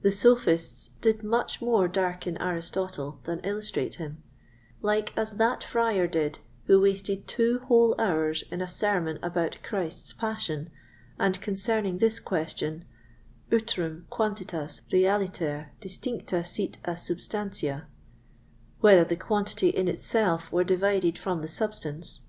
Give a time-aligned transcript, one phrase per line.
[0.00, 4.20] The Sophists did much more darken Aristotle than illustrate him;
[4.80, 10.12] like as that Friar did, who wasted two whole hours in a sermon about Christ's
[10.14, 10.68] Passion,
[11.16, 12.84] and concerning this question:
[13.52, 21.46] Utrùm quantitas realiter distincta sit à substantia—whether the quantity in itself were divided from the
[21.46, 22.22] substance?